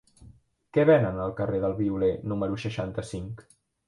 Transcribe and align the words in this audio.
Què 0.77 0.85
venen 0.89 1.19
al 1.25 1.33
carrer 1.39 1.59
del 1.65 1.75
Violer 1.81 2.09
número 2.31 2.57
seixanta-cinc? 2.65 3.45